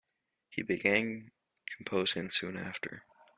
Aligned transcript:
He 0.49 0.63
began 0.63 1.29
composing 1.77 2.31
soon 2.31 2.57
after. 2.57 3.05